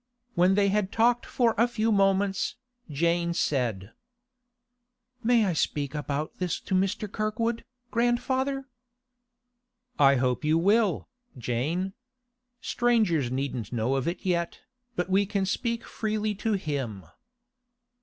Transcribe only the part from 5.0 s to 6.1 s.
'I may speak